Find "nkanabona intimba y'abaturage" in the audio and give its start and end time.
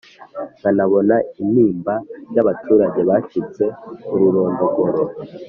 0.59-2.99